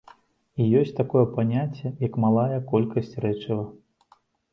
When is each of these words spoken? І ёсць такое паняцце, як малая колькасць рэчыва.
І 0.63 0.65
ёсць 0.79 0.93
такое 0.99 1.21
паняцце, 1.35 1.91
як 2.05 2.13
малая 2.23 2.59
колькасць 2.71 3.13
рэчыва. 3.27 3.63